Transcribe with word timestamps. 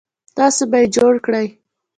تاسو 0.37 0.61
به 0.71 0.77
یې 0.81 0.87
جوړ 0.95 1.13
کړئ 1.25 1.47